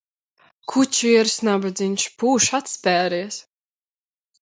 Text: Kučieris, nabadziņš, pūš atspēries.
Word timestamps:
Kučieris, 0.73 1.35
nabadziņš, 1.49 2.09
pūš 2.25 2.51
atspēries. 2.63 3.43